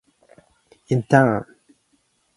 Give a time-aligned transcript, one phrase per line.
[0.93, 1.45] Intern.